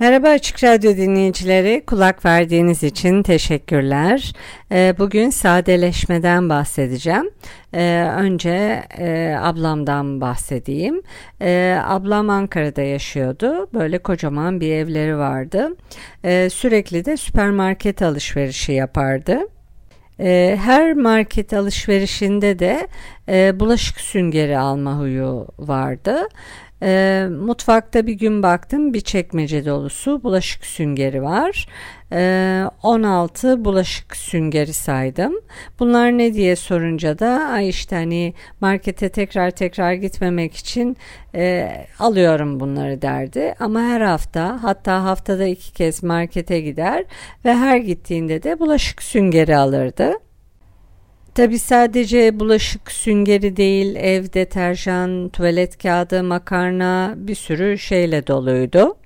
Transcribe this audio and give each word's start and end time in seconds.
Merhaba 0.00 0.28
Açık 0.28 0.64
Radyo 0.64 0.96
dinleyicileri, 0.96 1.82
kulak 1.86 2.24
verdiğiniz 2.24 2.82
için 2.82 3.22
teşekkürler. 3.22 4.32
Ee, 4.72 4.94
bugün 4.98 5.30
sadeleşmeden 5.30 6.48
bahsedeceğim. 6.48 7.30
Ee, 7.74 8.10
önce 8.16 8.82
e, 8.98 9.36
ablamdan 9.40 10.20
bahsedeyim. 10.20 11.02
Ee, 11.40 11.78
ablam 11.84 12.30
Ankara'da 12.30 12.82
yaşıyordu. 12.82 13.68
Böyle 13.74 13.98
kocaman 13.98 14.60
bir 14.60 14.72
evleri 14.72 15.18
vardı. 15.18 15.76
Sürekli 16.50 17.04
de 17.04 17.16
süpermarket 17.16 18.02
alışverişi 18.02 18.72
yapardı. 18.72 19.38
Her 20.56 20.94
market 20.94 21.52
alışverişinde 21.52 22.58
de 22.58 22.88
e, 23.28 23.60
bulaşık 23.60 24.00
süngeri 24.00 24.58
alma 24.58 24.98
huyu 24.98 25.46
vardı. 25.58 26.28
E, 26.82 27.26
mutfakta 27.30 28.06
bir 28.06 28.12
gün 28.12 28.42
baktım 28.42 28.94
bir 28.94 29.00
çekmece 29.00 29.66
dolusu 29.66 30.22
bulaşık 30.22 30.66
süngeri 30.66 31.22
var. 31.22 31.66
E, 32.12 32.20
ee, 32.20 32.64
16 32.82 33.64
bulaşık 33.64 34.16
süngeri 34.16 34.72
saydım. 34.72 35.34
Bunlar 35.78 36.18
ne 36.18 36.34
diye 36.34 36.56
sorunca 36.56 37.18
da 37.18 37.28
ay 37.28 37.68
işte 37.68 37.96
hani 37.96 38.34
markete 38.60 39.08
tekrar 39.08 39.50
tekrar 39.50 39.92
gitmemek 39.92 40.56
için 40.56 40.96
e, 41.34 41.70
alıyorum 41.98 42.60
bunları 42.60 43.02
derdi. 43.02 43.54
Ama 43.60 43.80
her 43.80 44.00
hafta 44.00 44.62
hatta 44.62 45.04
haftada 45.04 45.46
iki 45.46 45.72
kez 45.72 46.02
markete 46.02 46.60
gider 46.60 47.04
ve 47.44 47.54
her 47.54 47.76
gittiğinde 47.76 48.42
de 48.42 48.58
bulaşık 48.58 49.02
süngeri 49.02 49.56
alırdı. 49.56 50.12
Tabi 51.34 51.58
sadece 51.58 52.40
bulaşık 52.40 52.92
süngeri 52.92 53.56
değil, 53.56 53.96
ev 53.96 54.24
deterjan, 54.32 55.28
tuvalet 55.28 55.82
kağıdı, 55.82 56.22
makarna 56.22 57.14
bir 57.16 57.34
sürü 57.34 57.78
şeyle 57.78 58.26
doluydu. 58.26 58.96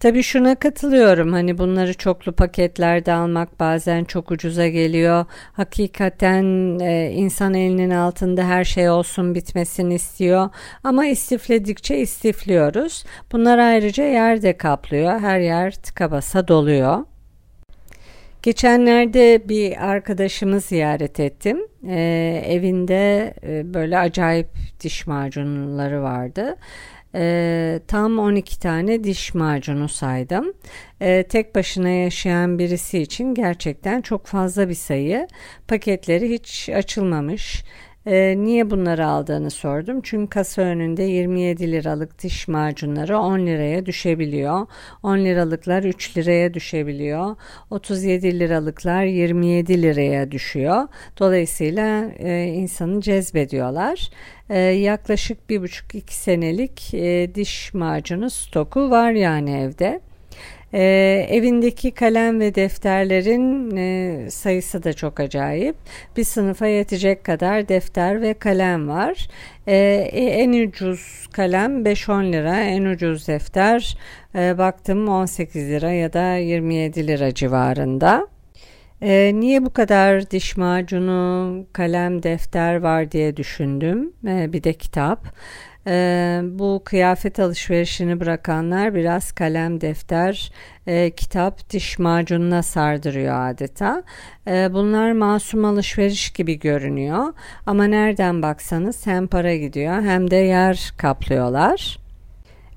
Tabi 0.00 0.22
şuna 0.22 0.54
katılıyorum 0.54 1.32
hani 1.32 1.58
bunları 1.58 1.94
çoklu 1.94 2.32
paketlerde 2.32 3.12
almak 3.12 3.60
bazen 3.60 4.04
çok 4.04 4.30
ucuza 4.30 4.68
geliyor. 4.68 5.24
Hakikaten 5.52 6.44
e, 6.78 7.10
insan 7.10 7.54
elinin 7.54 7.90
altında 7.90 8.44
her 8.44 8.64
şey 8.64 8.90
olsun 8.90 9.34
bitmesini 9.34 9.94
istiyor 9.94 10.48
ama 10.84 11.06
istifledikçe 11.06 11.98
istifliyoruz. 11.98 13.04
Bunlar 13.32 13.58
ayrıca 13.58 14.04
yerde 14.04 14.56
kaplıyor 14.56 15.20
her 15.20 15.40
yer 15.40 15.74
tıka 15.74 16.10
basa 16.10 16.48
doluyor. 16.48 17.04
Geçenlerde 18.44 19.48
bir 19.48 19.90
arkadaşımı 19.90 20.60
ziyaret 20.60 21.20
ettim. 21.20 21.58
Ee, 21.88 22.42
evinde 22.46 23.34
e, 23.42 23.74
böyle 23.74 23.98
acayip 23.98 24.48
diş 24.80 25.06
macunları 25.06 26.02
vardı. 26.02 26.56
Ee, 27.14 27.80
tam 27.88 28.18
12 28.18 28.60
tane 28.60 29.04
diş 29.04 29.34
macunu 29.34 29.88
saydım. 29.88 30.52
Ee, 31.00 31.22
tek 31.22 31.54
başına 31.54 31.88
yaşayan 31.88 32.58
birisi 32.58 32.98
için 32.98 33.34
gerçekten 33.34 34.00
çok 34.00 34.26
fazla 34.26 34.68
bir 34.68 34.74
sayı. 34.74 35.28
Paketleri 35.68 36.30
hiç 36.30 36.68
açılmamış. 36.68 37.64
E, 38.06 38.34
niye 38.38 38.70
bunları 38.70 39.06
aldığını 39.06 39.50
sordum. 39.50 40.00
Çünkü 40.02 40.30
kasa 40.30 40.62
önünde 40.62 41.02
27 41.02 41.72
liralık 41.72 42.22
diş 42.22 42.48
macunları 42.48 43.18
10 43.18 43.38
liraya 43.46 43.86
düşebiliyor. 43.86 44.66
10 45.02 45.18
liralıklar 45.18 45.82
3 45.84 46.16
liraya 46.16 46.54
düşebiliyor. 46.54 47.36
37 47.70 48.40
liralıklar 48.40 49.04
27 49.04 49.82
liraya 49.82 50.30
düşüyor. 50.30 50.88
Dolayısıyla 51.18 52.10
e, 52.18 52.44
insanı 52.44 53.00
cezbediyorlar. 53.00 54.10
E, 54.50 54.58
yaklaşık 54.58 55.50
bir 55.50 55.62
buçuk 55.62 55.94
iki 55.94 56.14
senelik 56.14 56.94
e, 56.94 57.34
diş 57.34 57.74
macunu 57.74 58.30
stoku 58.30 58.90
var 58.90 59.12
yani 59.12 59.50
evde. 59.50 60.00
Ee, 60.74 61.26
evindeki 61.30 61.90
kalem 61.90 62.40
ve 62.40 62.54
defterlerin 62.54 63.76
e, 63.76 64.30
sayısı 64.30 64.82
da 64.82 64.92
çok 64.92 65.20
acayip. 65.20 65.76
Bir 66.16 66.24
sınıfa 66.24 66.66
yetecek 66.66 67.24
kadar 67.24 67.68
defter 67.68 68.22
ve 68.22 68.34
kalem 68.34 68.88
var. 68.88 69.28
Ee, 69.66 69.76
e, 70.12 70.24
en 70.24 70.68
ucuz 70.68 71.28
kalem 71.32 71.84
5-10 71.84 72.32
lira, 72.32 72.60
en 72.60 72.84
ucuz 72.84 73.28
defter 73.28 73.98
e, 74.34 74.58
baktım 74.58 75.08
18 75.08 75.68
lira 75.68 75.90
ya 75.92 76.12
da 76.12 76.36
27 76.36 77.06
lira 77.06 77.34
civarında. 77.34 78.28
Ee, 79.02 79.32
niye 79.34 79.64
bu 79.64 79.72
kadar 79.72 80.30
diş 80.30 80.56
macunu, 80.56 81.66
kalem, 81.72 82.22
defter 82.22 82.76
var 82.76 83.10
diye 83.12 83.36
düşündüm. 83.36 84.12
Ee, 84.26 84.52
bir 84.52 84.64
de 84.64 84.72
kitap. 84.72 85.26
Ee, 85.86 86.40
bu 86.44 86.82
kıyafet 86.84 87.40
alışverişini 87.40 88.20
bırakanlar 88.20 88.94
biraz 88.94 89.32
kalem, 89.32 89.80
defter, 89.80 90.52
e, 90.86 91.10
kitap, 91.10 91.70
diş 91.70 91.98
macununa 91.98 92.62
sardırıyor 92.62 93.50
adeta. 93.50 94.02
E, 94.48 94.72
bunlar 94.72 95.12
masum 95.12 95.64
alışveriş 95.64 96.30
gibi 96.30 96.58
görünüyor 96.58 97.32
ama 97.66 97.84
nereden 97.84 98.42
baksanız 98.42 99.06
hem 99.06 99.26
para 99.26 99.56
gidiyor 99.56 100.02
hem 100.02 100.30
de 100.30 100.36
yer 100.36 100.92
kaplıyorlar. 100.96 101.98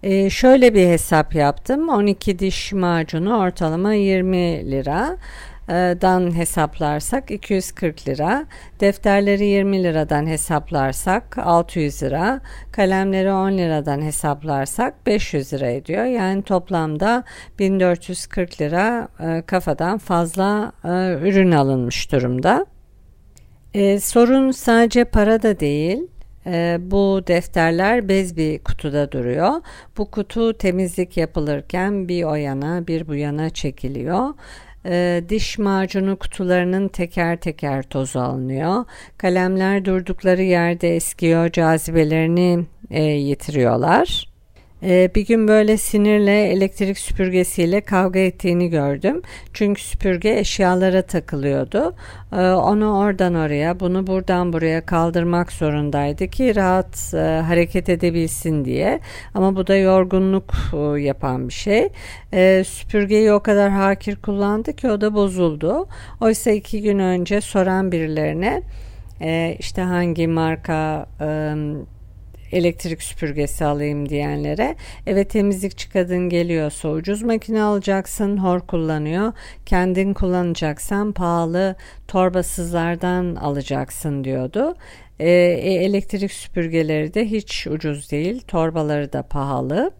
E, 0.03 0.29
şöyle 0.29 0.73
bir 0.73 0.87
hesap 0.87 1.35
yaptım. 1.35 1.89
12 1.89 2.39
diş 2.39 2.73
macunu 2.73 3.37
ortalama 3.37 3.93
20 3.93 4.71
lira 4.71 5.17
dan 5.69 6.35
hesaplarsak 6.35 7.31
240 7.31 8.07
lira, 8.07 8.45
defterleri 8.79 9.45
20 9.45 9.83
liradan 9.83 10.25
hesaplarsak 10.25 11.37
600 11.37 12.03
lira, 12.03 12.41
kalemleri 12.71 13.31
10 13.31 13.51
liradan 13.57 14.01
hesaplarsak 14.01 15.05
500 15.05 15.53
lira 15.53 15.69
ediyor. 15.69 16.05
Yani 16.05 16.43
toplamda 16.43 17.23
1440 17.59 18.61
lira 18.61 19.07
kafadan 19.41 19.97
fazla 19.97 20.71
ürün 21.21 21.51
alınmış 21.51 22.11
durumda. 22.11 22.65
Sorun 24.01 24.51
sadece 24.51 25.05
para 25.05 25.43
da 25.43 25.59
değil. 25.59 25.99
Bu 26.79 27.21
defterler 27.27 28.09
bez 28.09 28.37
bir 28.37 28.59
kutuda 28.59 29.11
duruyor. 29.11 29.51
Bu 29.97 30.11
kutu 30.11 30.57
temizlik 30.57 31.17
yapılırken 31.17 32.07
bir 32.07 32.23
o 32.23 32.35
yana 32.35 32.87
bir 32.87 33.07
bu 33.07 33.15
yana 33.15 33.49
çekiliyor 33.49 34.33
e, 34.85 35.23
diş 35.29 35.57
macunu 35.57 36.15
kutularının 36.15 36.87
teker 36.87 37.37
teker 37.37 37.83
tozu 37.83 38.19
alınıyor. 38.19 38.85
Kalemler 39.17 39.85
durdukları 39.85 40.43
yerde 40.43 40.95
eskiyor, 40.95 41.51
cazibelerini 41.51 42.65
e, 42.89 43.03
yitiriyorlar. 43.03 44.26
Ee, 44.83 45.11
bir 45.15 45.25
gün 45.25 45.47
böyle 45.47 45.77
sinirle 45.77 46.43
elektrik 46.43 46.97
süpürgesiyle 46.97 47.81
kavga 47.81 48.19
ettiğini 48.19 48.69
gördüm. 48.69 49.21
Çünkü 49.53 49.81
süpürge 49.81 50.39
eşyalara 50.39 51.01
takılıyordu. 51.01 51.95
Ee, 52.33 52.35
onu 52.51 52.97
oradan 52.97 53.35
oraya, 53.35 53.79
bunu 53.79 54.07
buradan 54.07 54.53
buraya 54.53 54.85
kaldırmak 54.85 55.51
zorundaydı 55.51 56.27
ki 56.27 56.55
rahat 56.55 57.13
e, 57.13 57.17
hareket 57.17 57.89
edebilsin 57.89 58.65
diye. 58.65 58.99
Ama 59.33 59.55
bu 59.55 59.67
da 59.67 59.75
yorgunluk 59.75 60.53
e, 60.73 61.01
yapan 61.01 61.47
bir 61.47 61.53
şey. 61.53 61.89
Ee, 62.33 62.63
süpürgeyi 62.67 63.31
o 63.31 63.39
kadar 63.39 63.69
hakir 63.69 64.15
kullandı 64.15 64.73
ki 64.73 64.91
o 64.91 65.01
da 65.01 65.13
bozuldu. 65.13 65.87
Oysa 66.21 66.51
iki 66.51 66.81
gün 66.81 66.99
önce 66.99 67.41
soran 67.41 67.91
birilerine 67.91 68.61
e, 69.21 69.55
işte 69.59 69.81
hangi 69.81 70.27
marka 70.27 71.05
elektrik 72.51 73.03
süpürgesi 73.03 73.65
alayım 73.65 74.09
diyenlere. 74.09 74.75
Evet 75.07 75.29
temizlikçi 75.29 75.89
kadın 75.89 76.29
geliyorsa 76.29 76.89
ucuz 76.89 77.21
makine 77.21 77.61
alacaksın 77.61 78.37
hor 78.37 78.59
kullanıyor. 78.59 79.33
Kendin 79.65 80.13
kullanacaksan 80.13 81.11
pahalı 81.11 81.75
torbasızlardan 82.07 83.35
alacaksın 83.35 84.23
diyordu. 84.23 84.75
Ee, 85.19 85.29
e, 85.29 85.73
elektrik 85.73 86.31
süpürgeleri 86.31 87.13
de 87.13 87.25
hiç 87.25 87.67
ucuz 87.67 88.11
değil 88.11 88.41
torbaları 88.41 89.13
da 89.13 89.23
pahalı 89.23 89.91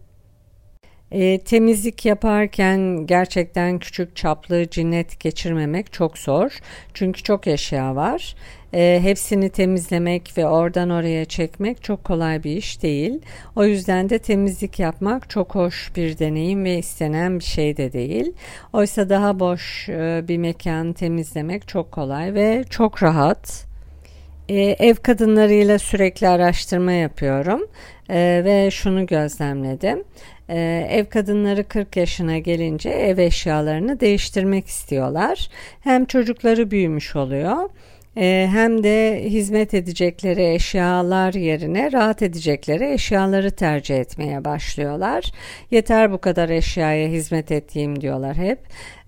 E, 1.12 1.38
temizlik 1.38 2.04
yaparken 2.04 3.06
gerçekten 3.06 3.78
küçük 3.78 4.16
çaplı 4.16 4.70
cinnet 4.70 5.20
geçirmemek 5.20 5.92
çok 5.92 6.18
zor. 6.18 6.58
Çünkü 6.94 7.22
çok 7.22 7.46
eşya 7.46 7.96
var. 7.96 8.34
E, 8.74 8.98
hepsini 9.02 9.50
temizlemek 9.50 10.32
ve 10.38 10.46
oradan 10.46 10.90
oraya 10.90 11.24
çekmek 11.24 11.82
çok 11.82 12.04
kolay 12.04 12.44
bir 12.44 12.56
iş 12.56 12.82
değil. 12.82 13.20
O 13.56 13.64
yüzden 13.64 14.10
de 14.10 14.18
temizlik 14.18 14.78
yapmak 14.78 15.30
çok 15.30 15.54
hoş 15.54 15.96
bir 15.96 16.18
deneyim 16.18 16.64
ve 16.64 16.78
istenen 16.78 17.38
bir 17.38 17.44
şey 17.44 17.76
de 17.76 17.92
değil. 17.92 18.32
Oysa 18.72 19.08
daha 19.08 19.40
boş 19.40 19.88
e, 19.88 20.24
bir 20.28 20.38
mekanı 20.38 20.94
temizlemek 20.94 21.68
çok 21.68 21.92
kolay 21.92 22.34
ve 22.34 22.64
çok 22.70 23.02
rahat. 23.02 23.68
E, 24.48 24.54
ev 24.60 24.94
kadınlarıyla 24.94 25.78
sürekli 25.78 26.28
araştırma 26.28 26.92
yapıyorum 26.92 27.66
e, 28.10 28.42
ve 28.44 28.70
şunu 28.70 29.06
gözlemledim. 29.06 30.04
E, 30.48 30.88
ev 30.90 31.04
kadınları 31.04 31.64
40 31.68 31.96
yaşına 31.96 32.38
gelince 32.38 32.90
ev 32.90 33.18
eşyalarını 33.18 34.00
değiştirmek 34.00 34.66
istiyorlar. 34.66 35.48
Hem 35.80 36.04
çocukları 36.04 36.70
büyümüş 36.70 37.16
oluyor 37.16 37.68
e, 38.18 38.48
hem 38.52 38.82
de 38.82 39.22
hizmet 39.24 39.74
edecekleri 39.74 40.54
eşyalar 40.54 41.34
yerine 41.34 41.92
rahat 41.92 42.22
edecekleri 42.22 42.92
eşyaları 42.92 43.50
tercih 43.50 43.96
etmeye 43.96 44.44
başlıyorlar. 44.44 45.32
Yeter 45.70 46.12
bu 46.12 46.18
kadar 46.18 46.48
eşyaya 46.48 47.08
hizmet 47.08 47.52
ettiğim 47.52 48.00
diyorlar 48.00 48.36
hep. 48.36 48.58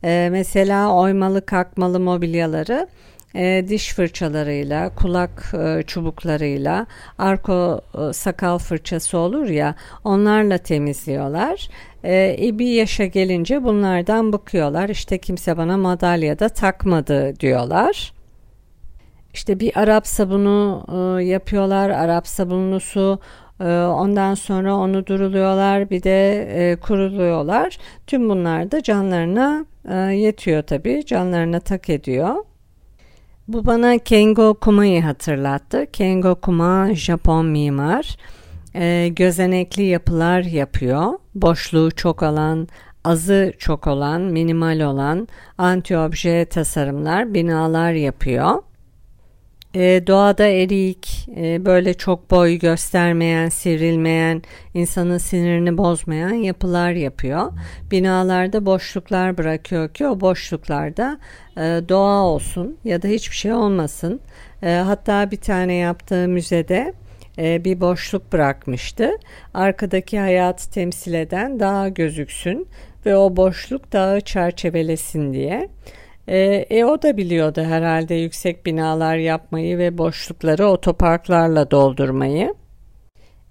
E, 0.05 0.29
mesela 0.33 0.95
oymalı 0.97 1.47
kalkmalı 1.47 2.01
mobilyaları 2.01 2.89
e, 3.35 3.65
diş 3.69 3.95
fırçalarıyla, 3.95 4.95
kulak 4.95 5.53
e, 5.55 5.83
çubuklarıyla, 5.83 6.87
arko 7.19 7.81
e, 7.95 8.13
sakal 8.13 8.59
fırçası 8.59 9.19
olur 9.19 9.49
ya 9.49 9.75
onlarla 10.05 10.59
temizliyorlar. 10.59 11.69
E, 12.05 12.59
bir 12.59 12.73
yaşa 12.73 13.07
gelince 13.07 13.65
bunlardan 13.65 14.33
bıkıyorlar. 14.33 14.89
İşte 14.89 15.19
kimse 15.19 15.57
bana 15.57 15.77
madalya 15.77 16.39
da 16.39 16.49
takmadı 16.49 17.41
diyorlar. 17.41 18.13
İşte 19.35 19.61
bir 19.61 19.79
Arap 19.79 20.07
sabunu 20.07 20.85
e, 21.21 21.25
yapıyorlar. 21.25 21.91
Arap 21.91 22.27
sabunlusu 22.27 23.21
e, 23.61 23.65
ondan 23.75 24.35
sonra 24.35 24.77
onu 24.77 25.07
duruluyorlar 25.07 25.91
bir 25.91 26.03
de 26.03 26.49
e, 26.55 26.77
kuruluyorlar. 26.77 27.79
Tüm 28.07 28.29
bunlar 28.29 28.71
da 28.71 28.83
canlarına 28.83 29.67
e, 29.89 29.95
yetiyor 29.97 30.63
tabii. 30.63 31.07
Canlarına 31.07 31.61
tak 31.61 31.91
ediyor. 31.91 32.35
Bu 33.53 33.67
bana 33.67 33.99
Kengo 33.99 34.55
Kuma'yı 34.55 35.03
hatırlattı. 35.03 35.87
Kengo 35.93 36.35
Kuma 36.35 36.95
Japon 36.95 37.47
mimar. 37.47 38.17
E, 38.75 39.09
gözenekli 39.09 39.83
yapılar 39.83 40.43
yapıyor. 40.43 41.13
Boşluğu 41.35 41.91
çok 41.91 42.23
alan, 42.23 42.69
azı 43.05 43.53
çok 43.59 43.87
olan, 43.87 44.21
minimal 44.21 44.81
olan 44.81 45.29
anti-obje 45.59 46.47
tasarımlar, 46.47 47.35
binalar 47.35 47.93
yapıyor. 47.93 48.63
E, 49.75 50.07
doğada 50.07 50.47
erik, 50.47 51.29
e, 51.37 51.65
böyle 51.65 51.95
çok 51.95 52.31
boy 52.31 52.55
göstermeyen, 52.55 53.49
sivrilmeyen, 53.49 54.43
insanın 54.75 55.19
sinirini 55.19 55.79
bozmayan 55.79 56.33
yapılar 56.35 56.93
yapıyor. 56.93 57.53
Binalarda 57.91 58.67
boşluklar 58.67 59.39
bırakıyor 59.39 59.89
ki 59.89 60.07
o 60.07 60.21
boşluklarda 60.21 61.19
e, 61.57 61.61
doğa 61.89 62.23
olsun 62.23 62.79
ya 62.85 63.03
da 63.03 63.09
hiçbir 63.09 63.37
şey 63.37 63.53
olmasın. 63.53 64.21
E, 64.63 64.71
hatta 64.71 65.31
bir 65.31 65.41
tane 65.41 65.75
yaptığı 65.75 66.29
müzede 66.29 66.95
e, 67.39 67.65
bir 67.65 67.81
boşluk 67.81 68.33
bırakmıştı. 68.33 69.11
Arkadaki 69.55 70.19
hayatı 70.19 70.71
temsil 70.71 71.15
eden 71.15 71.61
dağ 71.61 71.89
gözüksün 71.89 72.69
ve 73.07 73.17
o 73.17 73.37
boşluk 73.37 73.93
dağı 73.93 74.21
çerçevelesin 74.21 75.33
diye. 75.33 75.69
E, 76.31 76.67
e, 76.71 76.85
o 76.85 77.03
da 77.03 77.17
biliyordu 77.17 77.63
herhalde 77.63 78.15
yüksek 78.15 78.67
binalar 78.67 79.17
yapmayı 79.17 79.79
ve 79.79 79.99
boşlukları 79.99 80.67
otoparklarla 80.67 81.71
doldurmayı. 81.71 82.55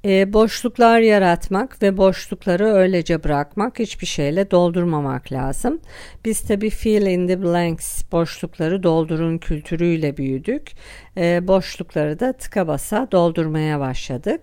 E, 0.05 0.33
boşluklar 0.33 0.99
yaratmak 0.99 1.81
ve 1.81 1.97
boşlukları 1.97 2.65
öylece 2.65 3.23
bırakmak 3.23 3.79
hiçbir 3.79 4.05
şeyle 4.05 4.51
doldurmamak 4.51 5.31
lazım. 5.31 5.79
Biz 6.25 6.41
tabi 6.41 6.69
fill 6.69 7.05
in 7.05 7.27
the 7.27 7.41
blanks 7.41 8.03
boşlukları 8.11 8.83
doldurun 8.83 9.37
kültürüyle 9.37 10.17
büyüdük. 10.17 10.71
E, 11.17 11.47
boşlukları 11.47 12.19
da 12.19 12.33
tıka 12.33 12.67
basa 12.67 13.07
doldurmaya 13.11 13.79
başladık. 13.79 14.41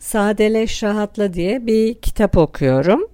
Sadeleş 0.00 0.82
Rahatla 0.82 1.34
diye 1.34 1.66
bir 1.66 1.94
kitap 1.94 2.36
okuyorum. 2.36 3.13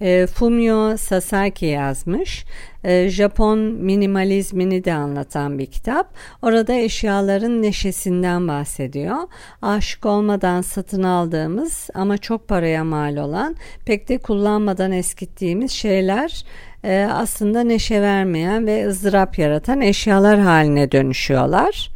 E, 0.00 0.26
Fumio 0.26 0.96
Sasaki 0.96 1.66
yazmış. 1.66 2.44
E, 2.84 3.08
Japon 3.08 3.58
minimalizmini 3.58 4.84
de 4.84 4.92
anlatan 4.92 5.58
bir 5.58 5.66
kitap. 5.66 6.14
Orada 6.42 6.74
eşyaların 6.74 7.62
neşesinden 7.62 8.48
bahsediyor. 8.48 9.16
Aşık 9.62 10.06
olmadan 10.06 10.62
satın 10.62 11.02
aldığımız 11.02 11.90
ama 11.94 12.18
çok 12.18 12.48
paraya 12.48 12.84
mal 12.84 13.16
olan, 13.16 13.56
pek 13.84 14.08
de 14.08 14.18
kullanmadan 14.18 14.92
eskittiğimiz 14.92 15.70
şeyler 15.70 16.44
e, 16.84 17.08
aslında 17.12 17.60
neşe 17.60 18.02
vermeyen 18.02 18.66
ve 18.66 18.88
ızdırap 18.88 19.38
yaratan 19.38 19.80
eşyalar 19.80 20.38
haline 20.38 20.92
dönüşüyorlar. 20.92 21.95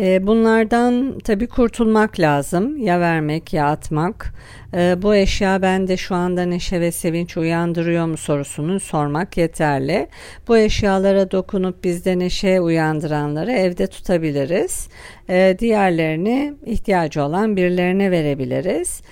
Ee, 0.00 0.26
bunlardan 0.26 1.18
tabi 1.18 1.46
kurtulmak 1.46 2.20
lazım. 2.20 2.78
Ya 2.78 3.00
vermek 3.00 3.52
ya 3.52 3.66
atmak. 3.66 4.34
Ee, 4.74 4.94
bu 5.02 5.14
eşya 5.14 5.62
bende 5.62 5.96
şu 5.96 6.14
anda 6.14 6.44
neşe 6.44 6.80
ve 6.80 6.92
sevinç 6.92 7.36
uyandırıyor 7.36 8.06
mu 8.06 8.16
sorusunu 8.16 8.80
sormak 8.80 9.36
yeterli. 9.36 10.08
Bu 10.48 10.58
eşyalara 10.58 11.30
dokunup 11.30 11.84
bizde 11.84 12.18
neşe 12.18 12.60
uyandıranları 12.60 13.52
evde 13.52 13.86
tutabiliriz. 13.86 14.88
Ee, 15.28 15.56
diğerlerini 15.58 16.54
ihtiyacı 16.66 17.22
olan 17.22 17.56
birilerine 17.56 18.10
verebiliriz. 18.10 19.02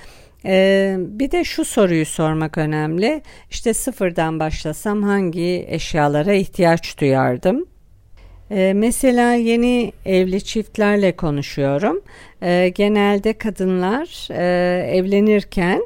bir 1.18 1.30
de 1.30 1.44
şu 1.44 1.64
soruyu 1.64 2.06
sormak 2.06 2.58
önemli. 2.58 3.22
İşte 3.50 3.74
sıfırdan 3.74 4.40
başlasam 4.40 5.02
hangi 5.02 5.66
eşyalara 5.68 6.32
ihtiyaç 6.32 7.00
duyardım? 7.00 7.66
Ee, 8.50 8.72
mesela 8.76 9.32
yeni 9.34 9.92
evli 10.04 10.44
çiftlerle 10.44 11.16
konuşuyorum. 11.16 12.00
Ee, 12.42 12.68
genelde 12.74 13.32
kadınlar 13.32 14.28
e, 14.30 14.96
evlenirken 14.96 15.82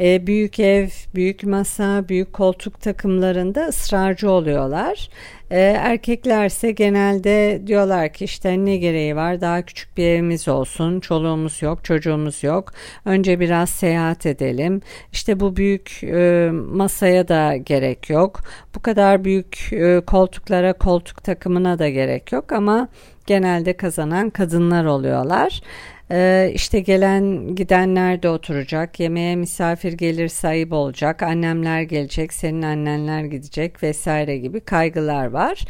e, 0.00 0.26
büyük 0.26 0.60
ev, 0.60 0.88
büyük 1.14 1.44
masa, 1.44 2.08
büyük 2.08 2.32
koltuk 2.32 2.80
takımlarında 2.80 3.66
ısrarcı 3.66 4.30
oluyorlar. 4.30 5.08
E, 5.50 5.60
erkeklerse 5.60 6.72
genelde 6.72 7.62
diyorlar 7.66 8.12
ki 8.12 8.24
işte 8.24 8.64
ne 8.64 8.76
gereği 8.76 9.16
var 9.16 9.40
daha 9.40 9.62
küçük 9.62 9.96
bir 9.96 10.04
evimiz 10.04 10.48
olsun, 10.48 11.00
çoluğumuz 11.00 11.62
yok, 11.62 11.84
çocuğumuz 11.84 12.42
yok. 12.42 12.72
Önce 13.04 13.40
biraz 13.40 13.70
seyahat 13.70 14.26
edelim. 14.26 14.80
İşte 15.12 15.40
bu 15.40 15.56
büyük 15.56 16.04
e, 16.04 16.50
masaya 16.52 17.28
da 17.28 17.56
gerek 17.56 18.10
yok. 18.10 18.40
Bu 18.74 18.82
kadar 18.82 19.24
büyük 19.24 19.72
e, 19.72 20.00
koltuklara, 20.06 20.72
koltuk 20.72 21.24
takımına 21.24 21.78
da 21.78 21.88
gerek 21.88 22.32
yok 22.32 22.52
ama 22.52 22.88
genelde 23.26 23.76
kazanan 23.76 24.30
kadınlar 24.30 24.84
oluyorlar. 24.84 25.62
Ee, 26.10 26.50
işte 26.54 26.80
gelen 26.80 27.54
gidenler 27.54 28.22
de 28.22 28.28
oturacak. 28.28 29.00
Yemeğe 29.00 29.36
misafir 29.36 29.92
gelir 29.92 30.32
ayıp 30.44 30.72
olacak. 30.72 31.22
Annemler 31.22 31.82
gelecek, 31.82 32.32
senin 32.32 32.62
annenler 32.62 33.24
gidecek 33.24 33.82
vesaire 33.82 34.38
gibi 34.38 34.60
kaygılar 34.60 35.26
var. 35.26 35.64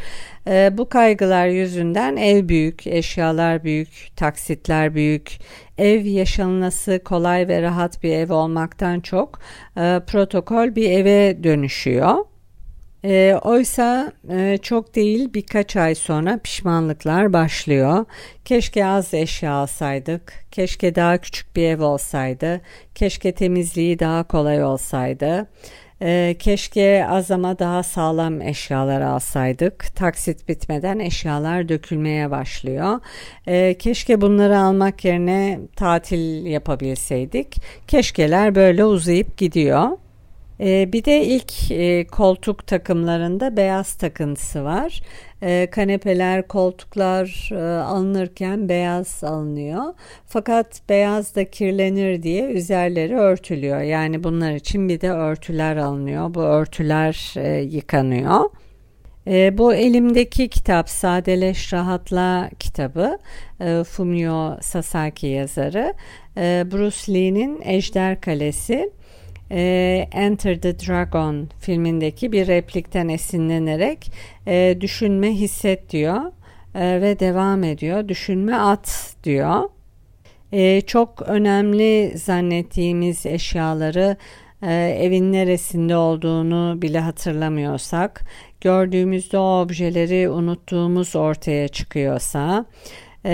Ee, 0.48 0.70
bu 0.78 0.88
kaygılar 0.88 1.46
yüzünden 1.46 2.16
ev 2.16 2.48
büyük, 2.48 2.86
eşyalar 2.86 3.64
büyük, 3.64 4.08
taksitler 4.16 4.94
büyük. 4.94 5.32
Ev 5.78 6.04
yaşanması 6.04 7.00
kolay 7.04 7.48
ve 7.48 7.62
rahat 7.62 8.02
bir 8.02 8.12
ev 8.12 8.32
olmaktan 8.32 9.00
çok 9.00 9.38
e, 9.76 10.00
protokol 10.06 10.74
bir 10.74 10.90
eve 10.90 11.44
dönüşüyor. 11.44 12.35
E, 13.06 13.38
oysa 13.42 14.12
e, 14.30 14.58
çok 14.62 14.94
değil 14.94 15.34
birkaç 15.34 15.76
ay 15.76 15.94
sonra 15.94 16.38
pişmanlıklar 16.38 17.32
başlıyor. 17.32 18.04
Keşke 18.44 18.86
az 18.86 19.14
eşya 19.14 19.52
alsaydık, 19.52 20.32
keşke 20.50 20.94
daha 20.94 21.18
küçük 21.18 21.56
bir 21.56 21.62
ev 21.62 21.82
olsaydı, 21.82 22.60
keşke 22.94 23.32
temizliği 23.32 23.98
daha 23.98 24.25
kolay 24.25 24.64
olsaydı. 24.64 25.46
E, 26.02 26.36
keşke 26.38 27.06
az 27.08 27.30
ama 27.30 27.58
daha 27.58 27.82
sağlam 27.82 28.42
eşyalar 28.42 29.00
alsaydık. 29.00 29.96
Taksit 29.96 30.48
bitmeden 30.48 30.98
eşyalar 30.98 31.68
dökülmeye 31.68 32.30
başlıyor. 32.30 33.00
E, 33.46 33.75
keşke 33.78 34.20
bunları 34.20 34.58
almak 34.58 35.04
yerine 35.04 35.60
tatil 35.76 36.46
yapabilseydik. 36.46 37.56
Keşkeler 37.88 38.54
böyle 38.54 38.84
uzayıp 38.84 39.36
gidiyor. 39.36 39.88
E, 40.60 40.92
bir 40.92 41.04
de 41.04 41.25
ilk 41.25 41.70
e, 41.70 42.06
koltuk 42.06 42.66
takımlarında 42.66 43.56
beyaz 43.56 43.94
takıntısı 43.94 44.64
var. 44.64 45.00
E, 45.42 45.68
kanepeler, 45.70 46.48
koltuklar 46.48 47.50
e, 47.52 47.80
alınırken 47.82 48.68
beyaz 48.68 49.25
alınıyor. 49.25 49.94
Fakat 50.26 50.80
beyaz 50.88 51.36
da 51.36 51.50
kirlenir 51.50 52.22
diye 52.22 52.44
üzerleri 52.44 53.16
örtülüyor. 53.16 53.80
Yani 53.80 54.25
bunlar 54.25 54.52
için 54.52 54.88
bir 54.88 55.00
de 55.00 55.10
örtüler 55.10 55.76
alınıyor. 55.76 56.34
Bu 56.34 56.42
örtüler 56.42 57.34
e, 57.36 57.62
yıkanıyor. 57.62 58.50
E, 59.26 59.58
bu 59.58 59.75
elimdeki 59.75 60.48
kitap 60.48 60.88
Sadeleş 60.88 61.72
Rahatla 61.72 62.50
kitabı 62.58 63.18
e, 63.60 63.84
Fumio 63.84 64.56
Sasaki 64.60 65.26
yazarı 65.26 65.94
e, 66.36 66.64
Bruce 66.72 67.14
Lee'nin 67.14 67.60
Ejder 67.64 68.20
Kalesi 68.20 68.90
e, 69.50 70.08
Enter 70.12 70.60
the 70.60 70.78
Dragon 70.78 71.48
filmindeki 71.60 72.32
bir 72.32 72.46
replikten 72.46 73.08
esinlenerek 73.08 74.12
e, 74.46 74.76
düşünme 74.80 75.30
hisset 75.30 75.90
diyor 75.90 76.22
e, 76.74 77.00
ve 77.00 77.20
devam 77.20 77.64
ediyor 77.64 78.08
düşünme 78.08 78.56
at 78.56 79.16
diyor. 79.24 79.62
E, 80.52 80.80
çok 80.80 81.22
önemli 81.22 82.18
zannettiğimiz 82.18 83.26
eşyaları 83.26 84.16
e, 84.62 84.72
evin 84.74 85.32
neresinde 85.32 85.96
olduğunu 85.96 86.82
bile 86.82 87.00
hatırlamıyorsak, 87.00 88.24
gördüğümüzde 88.60 89.38
o 89.38 89.60
objeleri 89.60 90.30
unuttuğumuz 90.30 91.16
ortaya 91.16 91.68
çıkıyorsa, 91.68 92.66
e, 93.26 93.33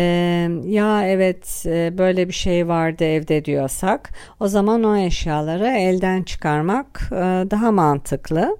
ya 0.65 1.07
evet 1.07 1.65
e, 1.67 1.99
böyle 1.99 2.29
bir 2.29 2.33
şey 2.33 2.69
vardı 2.69 3.05
evde 3.05 3.45
diyorsak, 3.45 4.11
o 4.41 4.49
zaman 4.49 4.85
o 4.85 4.97
eşyaları 4.97 5.67
elden 5.67 6.23
çıkarmak 6.23 7.09
e, 7.13 7.17
daha 7.51 7.73
mantıklı. 7.73 8.57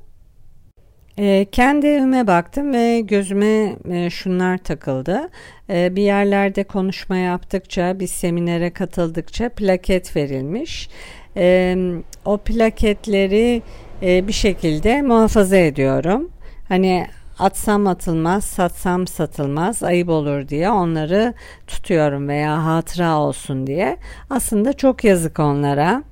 E, 1.19 1.47
kendi 1.53 1.87
evime 1.87 2.27
baktım 2.27 2.73
ve 2.73 3.01
gözüme 3.01 3.77
e, 3.91 4.11
şunlar 4.11 4.59
takıldı. 4.59 5.29
E, 5.71 5.97
bir 5.97 6.03
yerlerde 6.03 6.65
konuşma 6.65 7.17
yaptıkça, 7.17 8.01
bir 8.01 8.07
seminere 8.07 8.71
katıldıkça 8.71 9.49
plaket 9.49 10.17
verilmiş 10.17 10.89
e, 11.37 11.77
o 12.25 12.39
plaketleri 12.39 13.63
e, 14.03 14.29
bir 14.29 14.33
şekilde 14.33 15.03
muhafaza 15.03 15.57
ediyorum. 15.57 16.31
Hani 16.69 17.07
atsam 17.43 17.87
atılmaz, 17.87 18.45
satsam 18.45 19.07
satılmaz, 19.07 19.83
ayıp 19.83 20.09
olur 20.09 20.49
diye 20.49 20.71
onları 20.71 21.35
tutuyorum 21.67 22.29
veya 22.29 22.65
hatıra 22.65 23.19
olsun 23.19 23.67
diye. 23.67 23.97
Aslında 24.31 24.73
çok 24.73 25.05
yazık 25.05 25.39
onlara. 25.39 26.05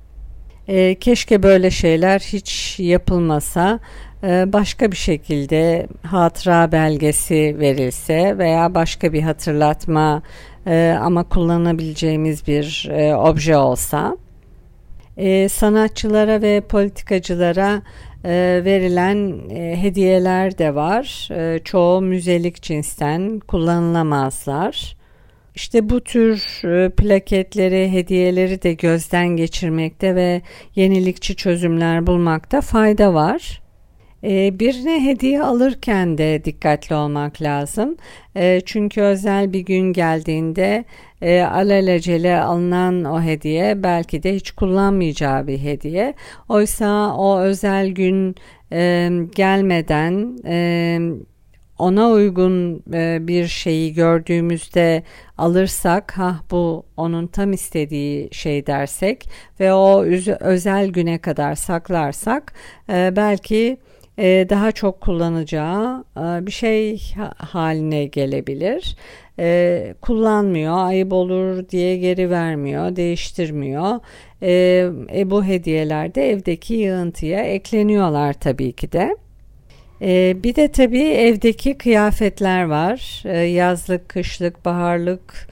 E, 0.67 0.95
keşke 0.95 1.43
böyle 1.43 1.71
şeyler 1.71 2.19
hiç 2.19 2.79
yapılmasa, 2.79 3.79
e, 4.23 4.53
başka 4.53 4.91
bir 4.91 4.97
şekilde 4.97 5.87
hatıra 6.03 6.71
belgesi 6.71 7.55
verilse 7.59 8.37
veya 8.37 8.75
başka 8.75 9.13
bir 9.13 9.21
hatırlatma 9.21 10.21
e, 10.67 10.97
ama 11.01 11.23
kullanabileceğimiz 11.23 12.47
bir 12.47 12.89
e, 12.91 13.15
obje 13.15 13.57
olsa 13.57 14.17
sanatçılara 15.49 16.41
ve 16.41 16.61
politikacılara 16.61 17.81
e, 18.25 18.61
verilen 18.65 19.49
e, 19.49 19.81
hediyeler 19.81 20.57
de 20.57 20.75
var. 20.75 21.29
E, 21.31 21.59
çoğu 21.59 22.01
müzelik 22.01 22.61
cinsten 22.61 23.39
kullanılamazlar. 23.39 24.95
İşte 25.55 25.89
bu 25.89 26.01
tür 26.01 26.61
e, 26.65 26.89
plaketleri, 26.89 27.91
hediyeleri 27.91 28.61
de 28.61 28.73
gözden 28.73 29.27
geçirmekte 29.27 30.15
ve 30.15 30.41
yenilikçi 30.75 31.35
çözümler 31.35 32.07
bulmakta 32.07 32.61
fayda 32.61 33.13
var. 33.13 33.60
E, 34.23 34.59
birine 34.59 35.05
hediye 35.05 35.43
alırken 35.43 36.17
de 36.17 36.43
dikkatli 36.43 36.95
olmak 36.95 37.41
lazım. 37.41 37.97
E, 38.35 38.61
çünkü 38.65 39.01
özel 39.01 39.53
bir 39.53 39.59
gün 39.59 39.93
geldiğinde 39.93 40.85
e, 41.21 41.41
alelacele 41.41 42.41
alınan 42.41 43.03
o 43.03 43.21
hediye 43.21 43.83
belki 43.83 44.23
de 44.23 44.35
hiç 44.35 44.51
kullanmayacağı 44.51 45.47
bir 45.47 45.59
hediye. 45.59 46.13
Oysa 46.49 47.15
o 47.17 47.39
özel 47.39 47.89
gün 47.89 48.35
e, 48.71 49.09
gelmeden 49.35 50.37
e, 50.45 50.99
ona 51.81 52.09
uygun 52.09 52.83
e, 52.93 53.27
bir 53.27 53.47
şeyi 53.47 53.93
gördüğümüzde 53.93 55.03
alırsak 55.37 56.17
ha 56.17 56.39
bu 56.51 56.85
onun 56.97 57.27
tam 57.27 57.53
istediği 57.53 58.29
şey 58.31 58.67
dersek 58.67 59.29
ve 59.59 59.73
o 59.73 60.03
özel 60.39 60.87
güne 60.87 61.17
kadar 61.17 61.55
saklarsak 61.55 62.53
e, 62.89 63.13
belki 63.15 63.77
daha 64.19 64.71
çok 64.71 65.01
kullanacağı 65.01 66.03
e, 66.17 66.45
bir 66.45 66.51
şey 66.51 67.13
haline 67.37 68.05
gelebilir. 68.05 68.95
E, 69.39 69.93
kullanmıyor, 70.01 70.77
ayıp 70.77 71.13
olur 71.13 71.69
diye 71.69 71.97
geri 71.97 72.29
vermiyor, 72.29 72.95
değiştirmiyor. 72.95 73.99
E, 74.41 75.31
bu 75.31 75.45
hediyeler 75.45 76.15
de 76.15 76.29
evdeki 76.29 76.73
yığıntıya 76.73 77.43
ekleniyorlar 77.43 78.33
tabii 78.33 78.71
ki 78.71 78.91
de. 78.91 79.17
bir 80.43 80.55
de 80.55 80.67
tabii 80.67 81.03
evdeki 81.03 81.77
kıyafetler 81.77 82.63
var. 82.63 83.23
yazlık, 83.45 84.09
kışlık, 84.09 84.65
baharlık 84.65 85.47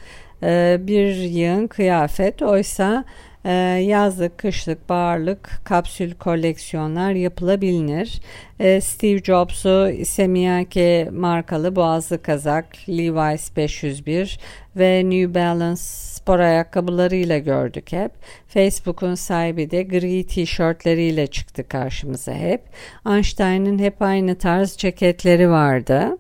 bir 0.88 1.16
yığın 1.16 1.68
kıyafet. 1.68 2.42
Oysa 2.42 3.06
ee, 3.50 3.54
yazlık, 3.84 4.38
kışlık, 4.38 4.90
baharlık 4.90 5.62
kapsül 5.64 6.14
koleksiyonlar 6.14 7.12
yapılabilir. 7.12 8.22
Ee, 8.60 8.82
Steve 8.82 9.20
Jobs'u 9.20 9.92
Semiyake 10.06 11.10
markalı 11.12 11.76
boğazlı 11.76 12.22
kazak, 12.22 12.66
Levi's 12.90 13.56
501 13.56 14.40
ve 14.76 15.10
New 15.10 15.36
Balance 15.36 15.82
spor 15.82 16.40
ayakkabılarıyla 16.40 17.38
gördük 17.38 17.92
hep. 17.92 18.12
Facebook'un 18.48 19.16
sahibi 19.16 19.72
de 19.72 19.84
gri 19.84 20.28
tişörtleriyle 20.28 21.28
çıktı 21.28 21.68
karşımıza 21.68 22.34
hep. 22.34 22.62
Einstein'ın 23.08 23.80
hep 23.80 24.02
aynı 24.02 24.36
tarz 24.36 24.78
ceketleri 24.78 25.50
vardı. 25.50 26.18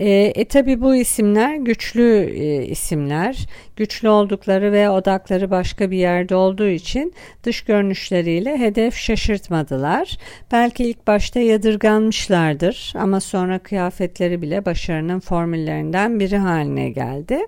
E, 0.00 0.32
e 0.34 0.44
tabi 0.44 0.80
bu 0.80 0.96
isimler 0.96 1.54
güçlü 1.54 2.30
e, 2.34 2.66
isimler. 2.66 3.46
Güçlü 3.76 4.08
oldukları 4.08 4.72
ve 4.72 4.90
odakları 4.90 5.50
başka 5.50 5.90
bir 5.90 5.96
yerde 5.96 6.34
olduğu 6.34 6.68
için 6.68 7.14
dış 7.44 7.64
görünüşleriyle 7.64 8.58
hedef 8.58 8.94
şaşırtmadılar. 8.94 10.18
Belki 10.52 10.84
ilk 10.84 11.06
başta 11.06 11.40
yadırganmışlardır 11.40 12.92
ama 12.98 13.20
sonra 13.20 13.58
kıyafetleri 13.58 14.42
bile 14.42 14.64
başarının 14.64 15.20
formüllerinden 15.20 16.20
biri 16.20 16.36
haline 16.36 16.90
geldi. 16.90 17.38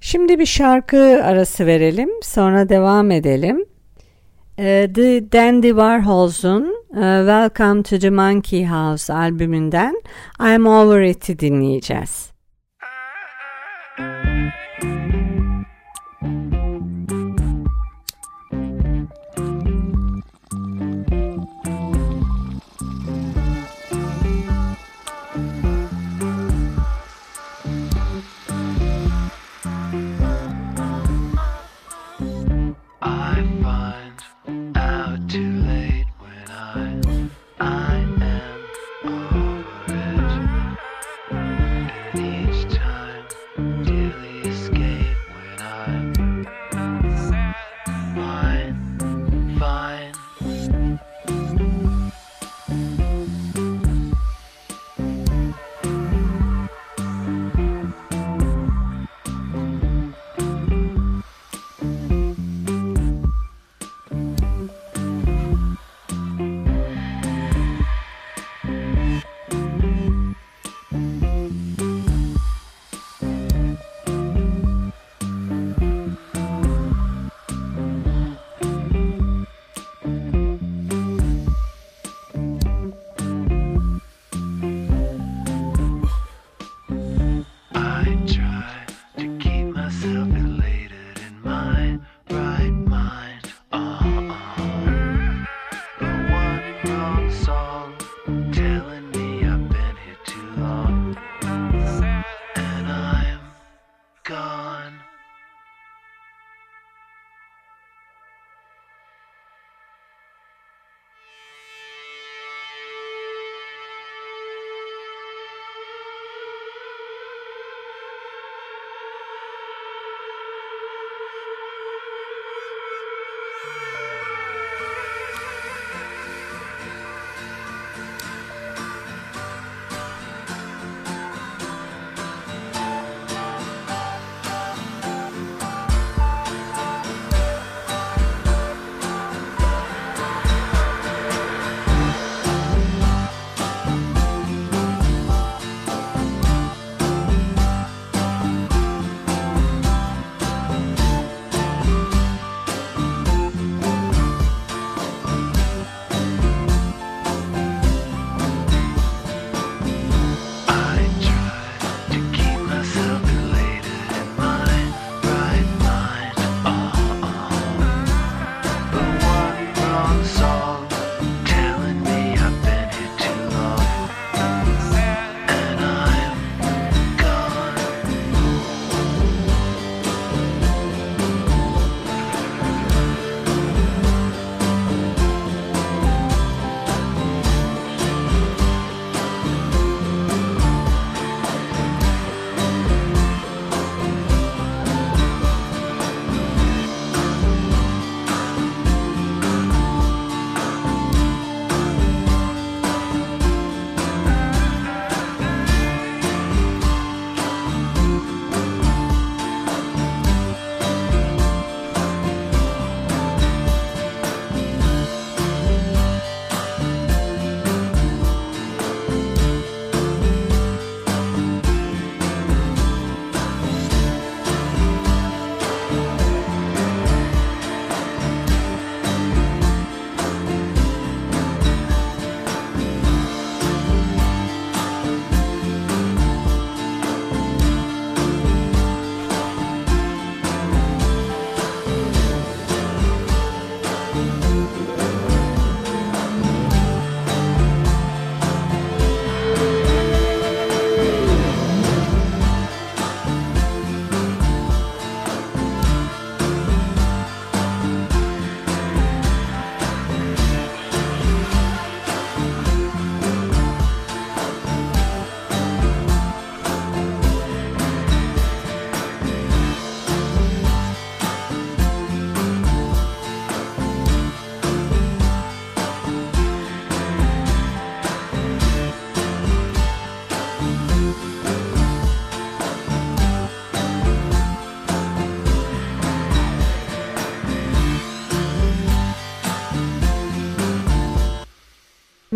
Şimdi 0.00 0.38
bir 0.38 0.46
şarkı 0.46 1.24
arası 1.24 1.66
verelim, 1.66 2.10
sonra 2.22 2.68
devam 2.68 3.10
edelim. 3.10 3.64
E, 4.58 4.90
The 4.94 5.32
Dandy 5.32 5.68
Warhols'un 5.68 6.77
Welcome 6.90 7.82
to 7.82 7.98
the 7.98 8.10
Monkey 8.10 8.62
House 8.62 9.14
albümünden 9.14 10.02
I'm 10.40 10.66
Over 10.66 11.02
It'i 11.02 11.38
dinleyeceğiz. 11.38 12.37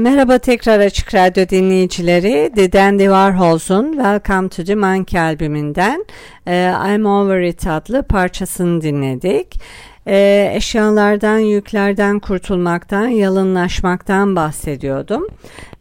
Merhaba 0.03 0.39
tekrar 0.39 0.81
Açık 0.81 1.15
Radyo 1.15 1.49
dinleyicileri. 1.49 2.53
The 2.55 2.73
Dandy 2.73 3.03
Warhols'un 3.03 3.93
Welcome 3.93 4.49
to 4.49 4.65
the 4.65 4.75
Monkey 4.75 5.21
albümünden 5.21 6.07
e, 6.47 6.73
I'm 6.87 7.07
Over 7.07 7.41
It 7.41 7.67
adlı 7.67 8.03
parçasını 8.03 8.83
dinledik. 8.83 9.61
E, 10.07 10.51
eşyalardan, 10.55 11.39
yüklerden 11.39 12.19
kurtulmaktan, 12.19 13.07
yalınlaşmaktan 13.07 14.37
bahsediyordum. 14.37 15.27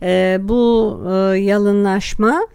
E, 0.04 0.38
bu 0.42 1.00
yalınlaşma 1.38 2.48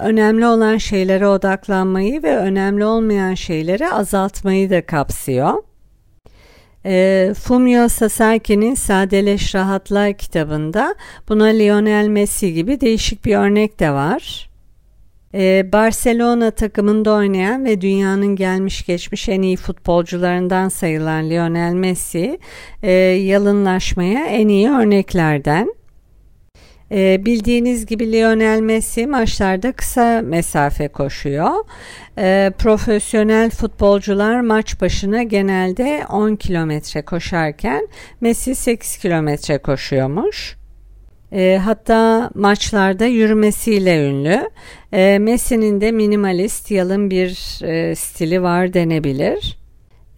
önemli 0.00 0.46
olan 0.46 0.76
şeylere 0.76 1.26
odaklanmayı 1.26 2.22
ve 2.22 2.36
önemli 2.36 2.84
olmayan 2.84 3.34
şeyleri 3.34 3.90
azaltmayı 3.90 4.70
da 4.70 4.86
kapsıyor. 4.86 5.54
E, 6.88 7.32
Fumio 7.42 7.88
Sasaki'nin 7.88 8.74
Sadeleş 8.74 9.54
Rahatla 9.54 10.12
kitabında 10.12 10.94
buna 11.28 11.46
Lionel 11.46 12.08
Messi 12.08 12.54
gibi 12.54 12.80
değişik 12.80 13.24
bir 13.24 13.36
örnek 13.36 13.80
de 13.80 13.90
var. 13.90 14.50
E, 15.34 15.72
Barcelona 15.72 16.50
takımında 16.50 17.12
oynayan 17.12 17.64
ve 17.64 17.80
dünyanın 17.80 18.36
gelmiş 18.36 18.86
geçmiş 18.86 19.28
en 19.28 19.42
iyi 19.42 19.56
futbolcularından 19.56 20.68
sayılan 20.68 21.30
Lionel 21.30 21.72
Messi 21.72 22.38
e, 22.82 22.92
yalınlaşmaya 22.92 24.26
en 24.26 24.48
iyi 24.48 24.70
örneklerden. 24.70 25.77
E, 26.92 27.24
bildiğiniz 27.24 27.86
gibi 27.86 28.12
Lionel 28.12 28.60
Messi 28.60 29.06
maçlarda 29.06 29.72
kısa 29.72 30.22
mesafe 30.24 30.88
koşuyor. 30.88 31.54
E, 32.18 32.52
profesyonel 32.58 33.50
futbolcular 33.50 34.40
maç 34.40 34.80
başına 34.80 35.22
genelde 35.22 36.04
10 36.12 36.36
kilometre 36.36 37.02
koşarken 37.02 37.88
Messi 38.20 38.54
8 38.54 38.96
kilometre 38.96 39.58
koşuyormuş. 39.58 40.56
E, 41.32 41.60
hatta 41.64 42.30
maçlarda 42.34 43.04
yürümesiyle 43.06 44.08
ünlü. 44.08 44.50
E, 44.92 45.18
Messi'nin 45.18 45.80
de 45.80 45.92
minimalist 45.92 46.70
yalın 46.70 47.10
bir 47.10 47.60
e, 47.64 47.94
stili 47.94 48.42
var 48.42 48.72
denebilir. 48.72 49.58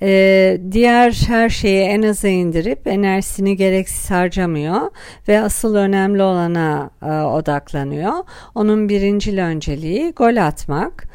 Ee, 0.03 0.61
diğer 0.73 1.13
her 1.27 1.49
şeyi 1.49 1.81
en 1.81 2.03
aza 2.03 2.29
indirip 2.29 2.87
enerjisini 2.87 3.57
gereksiz 3.57 4.11
harcamıyor 4.11 4.81
ve 5.29 5.41
asıl 5.41 5.75
önemli 5.75 6.23
olana 6.23 6.91
e, 7.03 7.11
odaklanıyor. 7.11 8.13
Onun 8.55 8.89
birincil 8.89 9.39
önceliği 9.39 10.13
gol 10.13 10.37
atmak. 10.37 11.09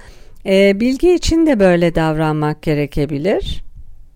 Ee, 0.45 0.79
bilgi 0.79 1.13
için 1.13 1.45
de 1.45 1.59
böyle 1.59 1.95
davranmak 1.95 2.61
gerekebilir. 2.61 3.63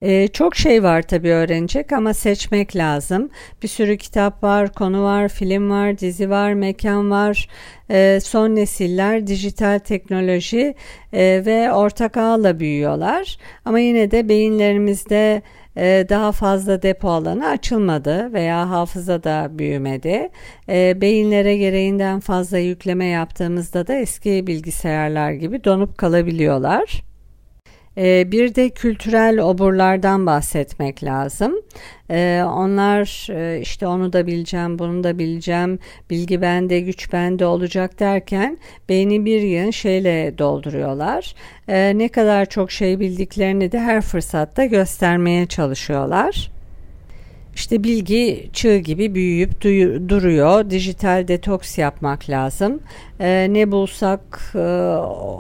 Ee, 0.02 0.28
çok 0.28 0.56
şey 0.56 0.84
var 0.84 1.02
tabii 1.02 1.30
öğrenecek 1.32 1.92
ama 1.92 2.14
seçmek 2.14 2.76
lazım. 2.76 3.30
Bir 3.64 3.68
sürü 3.68 3.98
kitap 3.98 4.44
var, 4.44 4.74
konu 4.74 5.04
var, 5.04 5.30
film 5.30 5.70
var, 5.70 5.98
dizi 6.00 6.30
var, 6.30 6.54
mekan 6.54 7.12
var. 7.12 7.48
Ee, 7.92 8.20
son 8.24 8.56
nesiller 8.56 9.28
dijital 9.28 9.80
teknoloji 9.80 10.76
e, 11.14 11.42
ve 11.46 11.74
ortak 11.74 12.18
ağla 12.18 12.60
büyüyorlar. 12.60 13.38
Ama 13.66 13.80
yine 13.80 14.12
de 14.12 14.30
beyinlerimizde 14.30 15.42
e, 15.78 16.06
daha 16.10 16.32
fazla 16.32 16.82
depo 16.82 17.10
alanı 17.10 17.48
açılmadı 17.48 18.34
veya 18.34 18.70
hafıza 18.70 19.24
da 19.24 19.48
büyümedi. 19.52 20.30
E, 20.70 21.02
beyinlere 21.02 21.58
gereğinden 21.58 22.20
fazla 22.20 22.58
yükleme 22.58 23.06
yaptığımızda 23.06 23.88
da 23.88 23.94
eski 23.96 24.48
bilgisayarlar 24.48 25.32
gibi 25.32 25.64
donup 25.64 25.98
kalabiliyorlar. 25.98 27.09
Ee, 27.98 28.32
bir 28.32 28.56
de 28.56 28.70
kültürel 28.70 29.40
oburlardan 29.40 30.26
bahsetmek 30.26 31.04
lazım. 31.04 31.56
Ee, 32.12 32.44
onlar 32.46 33.28
e, 33.32 33.62
işte 33.62 33.88
onu 33.88 34.14
da 34.14 34.28
bileceğim, 34.28 34.80
bunu 34.80 35.04
da 35.04 35.20
bileceğim, 35.20 35.80
bilgi 36.10 36.42
bende, 36.42 36.80
güç 36.80 37.14
bende 37.14 37.46
olacak 37.46 38.00
derken 38.00 38.58
beyni 38.90 39.26
bir 39.26 39.42
yığın 39.42 39.72
şeyle 39.72 40.38
dolduruyorlar. 40.38 41.36
Ee, 41.68 41.98
ne 41.98 42.08
kadar 42.08 42.46
çok 42.46 42.72
şey 42.72 43.00
bildiklerini 43.00 43.72
de 43.72 43.80
her 43.80 44.02
fırsatta 44.02 44.66
göstermeye 44.66 45.46
çalışıyorlar. 45.46 46.59
İşte 47.60 47.84
bilgi 47.84 48.50
çığ 48.54 48.78
gibi 48.78 49.16
büyüyüp 49.16 49.62
duruyor. 50.10 50.70
Dijital 50.70 51.28
detoks 51.28 51.78
yapmak 51.78 52.30
lazım. 52.30 52.80
Ee, 53.20 53.48
ne 53.50 53.72
bulsak 53.72 54.52
e, 54.56 54.96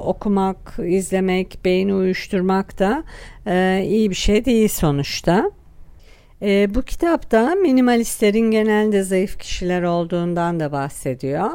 okumak, 0.05 0.75
izlemek, 0.87 1.59
beyni 1.65 1.93
uyuşturmak 1.93 2.79
da 2.79 3.03
e, 3.47 3.83
iyi 3.85 4.09
bir 4.09 4.15
şey 4.15 4.45
değil 4.45 4.67
sonuçta. 4.67 5.51
E, 6.41 6.75
bu 6.75 6.81
kitapta 6.81 7.55
minimalistlerin 7.55 8.51
genelde 8.51 9.03
zayıf 9.03 9.39
kişiler 9.39 9.83
olduğundan 9.83 10.59
da 10.59 10.71
bahsediyor. 10.71 11.49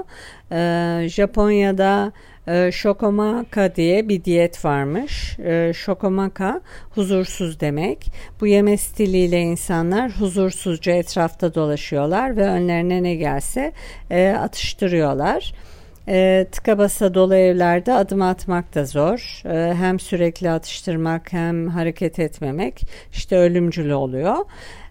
E, 0.53 1.09
Japonya'da 1.09 2.13
e, 2.47 2.73
shokomaka 2.73 3.77
diye 3.77 4.09
bir 4.09 4.25
diyet 4.25 4.65
varmış. 4.65 5.39
E, 5.39 5.73
shokomaka 5.75 6.61
huzursuz 6.91 7.61
demek. 7.61 8.07
Bu 8.41 8.47
yeme 8.47 8.77
stiliyle 8.77 9.41
insanlar 9.41 10.11
huzursuzca 10.11 10.93
etrafta 10.93 11.55
dolaşıyorlar 11.55 12.37
ve 12.37 12.47
önlerine 12.47 13.03
ne 13.03 13.15
gelse 13.15 13.73
e, 14.11 14.29
atıştırıyorlar. 14.29 15.53
E, 16.09 16.47
tıka 16.53 16.79
basa 16.79 17.15
dolu 17.15 17.35
evlerde 17.35 17.93
adım 17.93 18.23
atmak 18.23 18.75
da 18.75 18.85
zor. 18.85 19.43
E, 19.47 19.75
hem 19.75 20.01
sürekli 20.01 20.51
atıştırmak 20.51 21.33
hem 21.33 21.69
hareket 21.69 22.19
etmemek 22.19 22.83
işte 23.13 23.37
ölümcül 23.37 23.91
oluyor. 23.91 24.37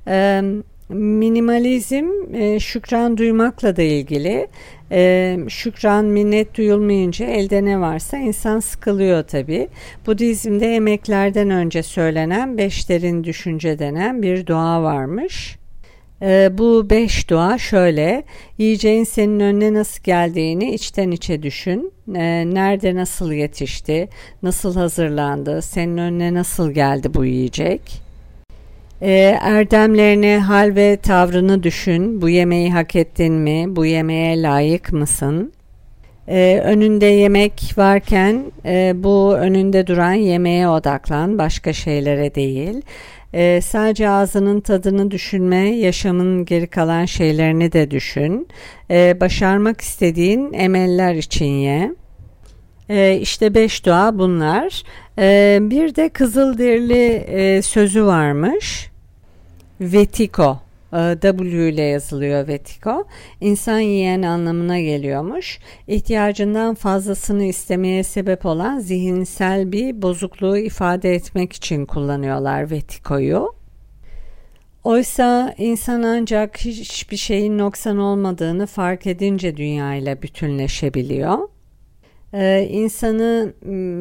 E, 0.07 0.41
minimalizm 0.89 2.35
e, 2.35 2.59
şükran 2.59 3.17
duymakla 3.17 3.75
da 3.75 3.81
ilgili. 3.81 4.47
E, 4.91 5.37
şükran 5.49 6.05
minnet 6.05 6.57
duyulmayınca 6.57 7.25
elde 7.25 7.65
ne 7.65 7.79
varsa 7.79 8.17
insan 8.17 8.59
sıkılıyor 8.59 9.23
tabi. 9.23 9.67
Budizm'de 10.05 10.75
emeklerden 10.75 11.49
önce 11.49 11.83
söylenen 11.83 12.57
beş 12.57 12.89
derin 12.89 13.23
düşünce 13.23 13.79
denen 13.79 14.21
bir 14.21 14.47
dua 14.47 14.83
varmış. 14.83 15.57
E, 16.21 16.57
bu 16.57 16.89
beş 16.89 17.29
dua 17.29 17.57
şöyle, 17.57 18.23
yiyeceğin 18.57 19.03
senin 19.03 19.39
önüne 19.39 19.73
nasıl 19.73 20.03
geldiğini 20.03 20.73
içten 20.73 21.11
içe 21.11 21.43
düşün. 21.43 21.91
Nerede 22.07 22.95
nasıl 22.95 23.31
yetişti, 23.31 24.09
nasıl 24.43 24.75
hazırlandı, 24.75 25.61
senin 25.61 25.97
önüne 25.97 26.33
nasıl 26.33 26.71
geldi 26.71 27.13
bu 27.13 27.25
yiyecek. 27.25 28.02
E, 29.03 29.37
erdemlerini, 29.41 30.37
hal 30.37 30.75
ve 30.75 30.97
tavrını 30.97 31.63
düşün. 31.63 32.21
Bu 32.21 32.29
yemeği 32.29 32.73
hak 32.73 32.95
ettin 32.95 33.33
mi? 33.33 33.65
Bu 33.67 33.85
yemeğe 33.85 34.41
layık 34.41 34.93
mısın? 34.93 35.53
Ee, 36.27 36.61
önünde 36.65 37.05
yemek 37.05 37.73
varken 37.77 38.43
e, 38.65 38.93
bu 38.95 39.35
önünde 39.35 39.87
duran 39.87 40.13
yemeğe 40.13 40.67
odaklan, 40.67 41.37
başka 41.37 41.73
şeylere 41.73 42.35
değil. 42.35 42.81
Ee, 43.33 43.59
sadece 43.63 44.09
ağzının 44.09 44.59
tadını 44.59 45.11
düşünme, 45.11 45.69
yaşamın 45.75 46.45
geri 46.45 46.67
kalan 46.67 47.05
şeylerini 47.05 47.71
de 47.71 47.91
düşün. 47.91 48.47
Ee, 48.91 49.17
başarmak 49.21 49.81
istediğin 49.81 50.53
emeller 50.53 51.15
için 51.15 51.45
ye. 51.45 51.91
Ee, 52.89 53.17
işte 53.21 53.55
beş 53.55 53.85
dua 53.85 54.17
bunlar. 54.17 54.83
Ee, 55.19 55.59
bir 55.61 55.95
de 55.95 56.09
Kızılderili 56.09 57.05
e, 57.27 57.61
sözü 57.61 58.05
varmış. 58.05 58.92
Vetiko 59.91 60.59
e, 60.93 61.17
W 61.21 61.69
ile 61.69 61.81
yazılıyor 61.81 62.47
Vetiko. 62.47 63.07
İnsan 63.41 63.79
yiyen 63.79 64.21
anlamına 64.21 64.79
geliyormuş. 64.79 65.59
İhtiyacından 65.87 66.75
fazlasını 66.75 67.43
istemeye 67.43 68.03
sebep 68.03 68.45
olan 68.45 68.79
zihinsel 68.79 69.71
bir 69.71 70.01
bozukluğu 70.01 70.57
ifade 70.57 71.15
etmek 71.15 71.53
için 71.53 71.85
kullanıyorlar 71.85 72.71
Vetiko'yu. 72.71 73.55
Oysa 74.83 75.55
insan 75.57 76.03
ancak 76.03 76.57
hiçbir 76.57 77.17
şeyin 77.17 77.57
noksan 77.57 77.97
olmadığını 77.97 78.67
fark 78.67 79.07
edince 79.07 79.57
dünyayla 79.57 80.21
bütünleşebiliyor. 80.21 81.37
Ee, 82.33 82.67
insanı 82.71 83.53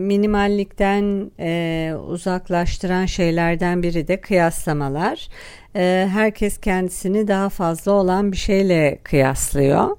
minimallikten 0.07 1.31
e, 1.41 1.95
uzaklaştıran 2.09 3.07
şeylerden 3.07 3.83
biri 3.83 4.09
de 4.09 4.21
kıyaslamalar. 4.21 5.29
Ee, 5.77 6.09
herkes 6.13 6.59
kendisini 6.59 7.29
daha 7.29 7.49
fazla 7.49 7.93
olan 7.93 8.33
bir 8.33 8.37
şeyle 8.37 8.99
kıyaslıyor. 9.05 9.97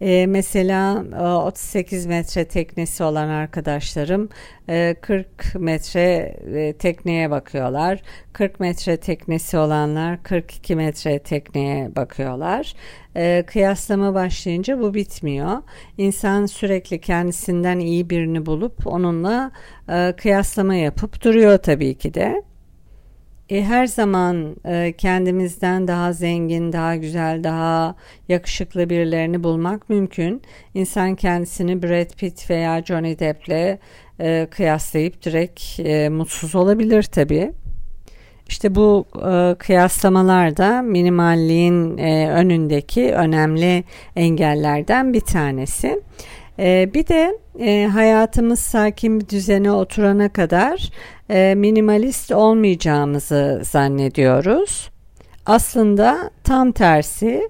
E, 0.00 0.26
mesela 0.26 1.04
38 1.46 2.06
metre 2.06 2.44
teknesi 2.44 3.04
olan 3.04 3.28
arkadaşlarım 3.28 4.28
40 5.00 5.26
e, 5.54 5.58
metre 5.58 6.02
e, 6.54 6.72
tekneye 6.72 7.30
bakıyorlar. 7.30 8.02
40 8.32 8.60
metre 8.60 8.96
teknesi 8.96 9.58
olanlar 9.58 10.22
42 10.22 10.76
metre 10.76 11.18
tekneye 11.18 11.96
bakıyorlar. 11.96 12.74
E, 13.16 13.44
kıyaslama 13.46 14.14
başlayınca 14.14 14.80
bu 14.80 14.94
bitmiyor. 14.94 15.62
İnsan 15.98 16.46
sürekli 16.46 17.00
kendisinden 17.00 17.78
iyi 17.78 18.10
birini 18.10 18.46
bulup 18.46 18.86
onunla 18.86 19.50
kıyaslama 20.16 20.74
yapıp 20.74 21.24
duruyor 21.24 21.58
tabii 21.58 21.94
ki 21.94 22.14
de. 22.14 22.42
E, 23.50 23.64
her 23.64 23.86
zaman 23.86 24.56
e, 24.64 24.94
kendimizden 24.98 25.88
daha 25.88 26.12
zengin, 26.12 26.72
daha 26.72 26.96
güzel, 26.96 27.44
daha 27.44 27.94
yakışıklı 28.28 28.90
birilerini 28.90 29.44
bulmak 29.44 29.88
mümkün. 29.88 30.42
İnsan 30.74 31.14
kendisini 31.14 31.82
Brad 31.82 32.16
Pitt 32.16 32.50
veya 32.50 32.82
Johnny 32.82 33.18
Depp'le 33.18 33.78
e, 34.20 34.46
kıyaslayıp 34.50 35.22
direkt 35.22 35.80
e, 35.80 36.08
mutsuz 36.08 36.54
olabilir 36.54 37.02
tabii. 37.02 37.52
İşte 38.48 38.74
bu 38.74 39.06
e, 39.30 39.54
kıyaslamalar 39.58 40.56
da 40.56 40.82
minimalliğin 40.82 41.98
e, 41.98 42.30
önündeki 42.30 43.12
önemli 43.12 43.84
engellerden 44.16 45.12
bir 45.12 45.20
tanesi. 45.20 46.02
E, 46.58 46.90
bir 46.94 47.06
de 47.06 47.38
e, 47.60 47.86
hayatımız 47.86 48.60
sakin 48.60 49.20
bir 49.20 49.28
düzene 49.28 49.72
oturana 49.72 50.28
kadar 50.28 50.90
e, 51.30 51.54
minimalist 51.54 52.32
olmayacağımızı 52.32 53.62
zannediyoruz. 53.64 54.90
Aslında 55.46 56.30
tam 56.44 56.72
tersi 56.72 57.48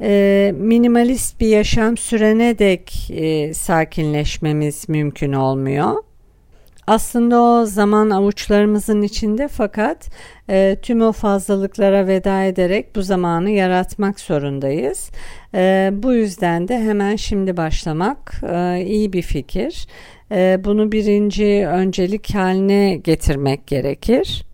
e, 0.00 0.52
minimalist 0.56 1.40
bir 1.40 1.46
yaşam 1.46 1.96
sürene 1.96 2.58
dek 2.58 3.10
e, 3.10 3.54
sakinleşmemiz 3.54 4.88
mümkün 4.88 5.32
olmuyor. 5.32 5.94
Aslında 6.86 7.42
o 7.42 7.64
zaman 7.64 8.10
avuçlarımızın 8.10 9.02
içinde 9.02 9.48
fakat 9.48 10.10
e, 10.50 10.76
tüm 10.82 11.02
o 11.02 11.12
fazlalıklara 11.12 12.06
veda 12.06 12.44
ederek 12.44 12.96
bu 12.96 13.02
zamanı 13.02 13.50
yaratmak 13.50 14.20
zorundayız. 14.20 15.10
E, 15.54 15.90
bu 15.92 16.12
yüzden 16.12 16.68
de 16.68 16.78
hemen 16.78 17.16
şimdi 17.16 17.56
başlamak 17.56 18.40
e, 18.52 18.84
iyi 18.84 19.12
bir 19.12 19.22
fikir. 19.22 19.86
E, 20.32 20.60
bunu 20.64 20.92
birinci 20.92 21.66
öncelik 21.66 22.34
haline 22.34 22.96
getirmek 22.96 23.66
gerekir. 23.66 24.44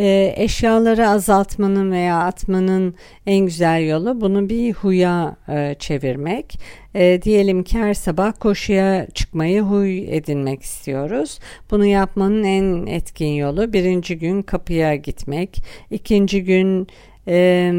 E, 0.00 0.34
eşyaları 0.36 1.08
azaltmanın 1.08 1.92
veya 1.92 2.18
atmanın 2.18 2.94
en 3.26 3.46
güzel 3.46 3.88
yolu 3.88 4.20
bunu 4.20 4.48
bir 4.48 4.72
huya 4.72 5.36
e, 5.48 5.76
çevirmek. 5.78 6.60
E, 6.94 7.22
diyelim 7.22 7.62
ki 7.64 7.78
her 7.78 7.94
sabah 7.94 8.32
koşuya 8.40 9.06
çıkmayı 9.14 9.62
huy 9.62 10.16
edinmek 10.16 10.62
istiyoruz. 10.62 11.38
Bunu 11.70 11.86
yapmanın 11.86 12.44
en 12.44 12.86
etkin 12.86 13.32
yolu 13.32 13.72
birinci 13.72 14.18
gün 14.18 14.42
kapıya 14.42 14.94
gitmek, 14.96 15.64
ikinci 15.90 16.44
gün 16.44 16.86
e, 17.28 17.72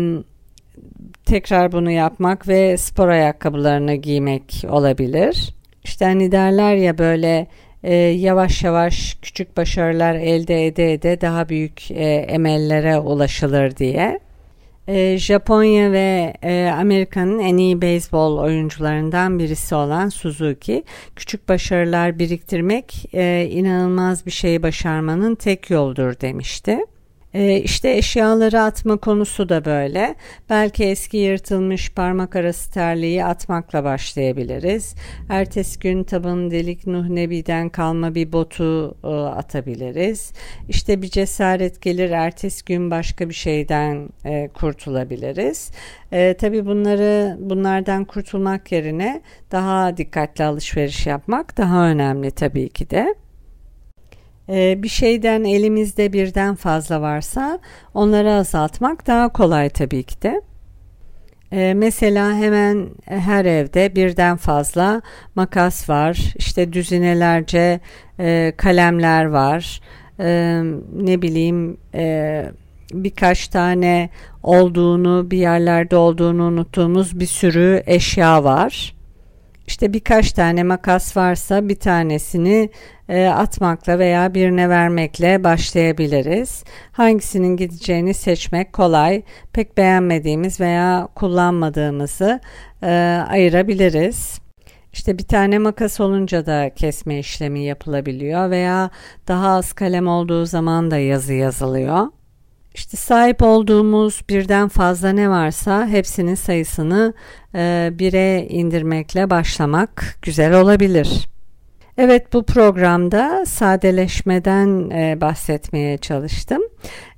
tekrar 1.26 1.72
bunu 1.72 1.92
yapmak 1.92 2.48
ve 2.48 2.78
spor 2.78 3.08
ayakkabılarını 3.08 3.96
giymek 3.96 4.64
olabilir. 4.70 5.56
İşte 5.84 6.06
hani 6.06 6.32
derler 6.32 6.76
ya 6.76 6.98
böyle 6.98 7.48
e, 7.84 7.96
yavaş 7.96 8.64
yavaş 8.64 9.18
küçük 9.22 9.58
başarılar 9.58 10.16
elde 10.16 10.66
ede 10.68 10.94
ede 10.94 11.22
daha 11.22 11.50
büyük 11.50 11.92
e, 11.92 12.04
emellere 12.14 13.00
ulaşılır 13.00 13.78
diye. 13.78 14.20
E, 14.88 15.18
Japonya 15.18 15.92
ve 15.92 16.34
e, 16.44 16.72
Amerika'nın 16.78 17.40
en 17.40 17.58
iyi 17.58 17.82
beyzbol 17.82 18.38
oyuncularından 18.38 19.40
birisi 19.40 19.76
olan 19.76 20.10
Suzuki, 20.10 20.84
küçük 21.16 21.50
başarılar 21.50 22.20
biriktirmek 22.20 23.10
e, 23.14 23.48
inanılmaz 23.52 24.26
bir 24.26 24.32
şey 24.32 24.64
başarmanın 24.64 25.36
tek 25.36 25.70
yoldur 25.70 26.20
demişti. 26.22 26.80
E, 27.34 27.58
işte 27.58 27.98
eşyaları 27.98 28.62
atma 28.62 28.98
konusu 28.98 29.50
da 29.50 29.66
böyle. 29.66 30.16
Belki 30.50 30.84
eski 30.84 31.18
yırtılmış 31.18 31.94
parmak 31.94 32.36
arası 32.36 32.72
terliği 32.72 33.26
atmakla 33.26 33.84
başlayabiliriz. 33.84 34.96
Ertesi 35.30 35.80
gün 35.80 36.04
tabanı 36.04 36.52
delik 36.52 36.88
Nuh 36.88 37.08
Nebi'den 37.08 37.70
kalma 37.70 38.16
bir 38.16 38.32
botu 38.32 38.98
e, 39.04 39.08
atabiliriz. 39.08 40.34
İşte 40.70 41.02
bir 41.02 41.10
cesaret 41.10 41.82
gelir 41.82 42.10
ertesi 42.10 42.66
gün 42.66 42.92
başka 42.92 43.30
bir 43.30 43.34
şeyden 43.34 44.10
e, 44.26 44.48
kurtulabiliriz. 44.48 45.72
E, 46.12 46.34
tabii 46.34 46.66
bunları 46.66 47.38
bunlardan 47.40 48.06
kurtulmak 48.06 48.72
yerine 48.72 49.22
daha 49.52 49.98
dikkatli 49.98 50.44
alışveriş 50.44 51.06
yapmak 51.06 51.58
daha 51.58 51.88
önemli 51.88 52.32
tabii 52.32 52.70
ki 52.70 52.90
de. 52.90 53.16
Ee, 54.50 54.84
bir 54.84 54.88
şeyden 54.88 55.44
elimizde 55.44 56.14
birden 56.14 56.56
fazla 56.56 57.02
varsa 57.02 57.60
onları 57.94 58.34
azaltmak 58.34 59.08
daha 59.08 59.30
kolay 59.30 59.70
tabii 59.70 60.04
ki 60.04 60.22
de. 60.22 60.42
Ee, 61.54 61.74
mesela 61.74 62.36
hemen 62.36 62.90
her 63.06 63.46
evde 63.46 63.96
birden 63.96 64.38
fazla 64.38 65.02
makas 65.36 65.90
var, 65.90 66.34
işte 66.36 66.74
düzinelerce 66.74 67.80
e, 68.20 68.54
kalemler 68.58 69.26
var, 69.26 69.82
e, 70.20 70.62
ne 70.96 71.22
bileyim 71.22 71.78
e, 71.96 72.46
birkaç 72.94 73.48
tane 73.48 74.10
olduğunu, 74.44 75.32
bir 75.32 75.38
yerlerde 75.38 75.96
olduğunu 75.96 76.44
unuttuğumuz 76.44 77.20
bir 77.20 77.26
sürü 77.26 77.84
eşya 77.86 78.44
var. 78.44 78.96
İşte 79.72 79.94
birkaç 79.94 80.32
tane 80.32 80.64
makas 80.64 81.18
varsa 81.18 81.70
bir 81.70 81.76
tanesini 81.76 82.70
e, 83.10 83.28
atmakla 83.28 84.00
veya 84.00 84.34
birine 84.34 84.70
vermekle 84.70 85.44
başlayabiliriz. 85.44 86.64
Hangisinin 86.92 87.58
gideceğini 87.58 88.14
seçmek 88.14 88.74
kolay. 88.74 89.22
Pek 89.54 89.78
beğenmediğimiz 89.78 90.60
veya 90.60 91.08
kullanmadığımızı 91.16 92.40
e, 92.84 92.88
ayırabiliriz. 93.30 94.40
İşte 94.94 95.18
bir 95.18 95.24
tane 95.24 95.60
makas 95.60 96.00
olunca 96.00 96.46
da 96.46 96.72
kesme 96.76 97.20
işlemi 97.20 97.64
yapılabiliyor 97.64 98.50
veya 98.50 98.90
daha 99.28 99.50
az 99.50 99.74
kalem 99.74 100.08
olduğu 100.08 100.46
zaman 100.46 100.92
da 100.92 100.98
yazı 100.98 101.34
yazılıyor. 101.34 102.08
İşte 102.76 102.98
sahip 102.98 103.42
olduğumuz 103.44 104.22
birden 104.30 104.68
fazla 104.68 105.10
ne 105.10 105.30
varsa 105.30 105.88
hepsinin 105.88 106.36
sayısını 106.36 107.14
e, 107.56 107.90
bire 107.94 108.48
indirmekle 108.50 109.30
başlamak 109.30 110.18
güzel 110.22 110.62
olabilir. 110.62 111.28
Evet 111.98 112.34
bu 112.34 112.44
programda 112.44 113.46
sadeleşmeden 113.46 114.90
e, 114.90 115.22
bahsetmeye 115.22 115.98
çalıştım. 115.98 116.62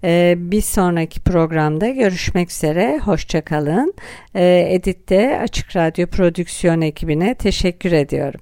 E, 0.04 0.36
bir 0.38 0.62
sonraki 0.62 1.20
programda 1.20 1.89
görüşmek 1.89 2.52
üzere. 2.52 3.00
Hoşçakalın. 3.00 3.94
E, 4.36 4.68
Edit'te 4.70 5.39
Açık 5.39 5.76
Radyo 5.76 6.08
Prodüksiyon 6.08 6.82
ekibine 6.82 7.36
teşekkür 7.36 7.92
ediyorum. 7.92 8.42